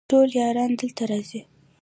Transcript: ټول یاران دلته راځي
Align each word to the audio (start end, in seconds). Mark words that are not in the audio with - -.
ټول 0.09 0.29
یاران 0.41 0.71
دلته 0.81 1.03
راځي 1.11 1.41